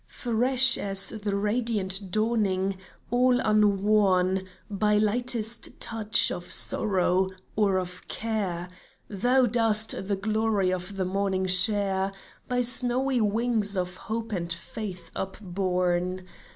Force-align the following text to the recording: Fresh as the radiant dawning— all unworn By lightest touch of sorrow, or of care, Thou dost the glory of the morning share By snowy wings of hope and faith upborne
Fresh 0.07 0.79
as 0.79 1.09
the 1.09 1.35
radiant 1.35 2.09
dawning— 2.09 2.75
all 3.11 3.39
unworn 3.39 4.47
By 4.67 4.97
lightest 4.97 5.79
touch 5.79 6.31
of 6.31 6.49
sorrow, 6.49 7.29
or 7.55 7.77
of 7.77 8.07
care, 8.07 8.69
Thou 9.09 9.45
dost 9.45 9.93
the 10.07 10.15
glory 10.15 10.73
of 10.73 10.97
the 10.97 11.05
morning 11.05 11.45
share 11.45 12.11
By 12.47 12.61
snowy 12.61 13.21
wings 13.21 13.77
of 13.77 13.95
hope 13.97 14.31
and 14.31 14.51
faith 14.51 15.11
upborne 15.15 16.25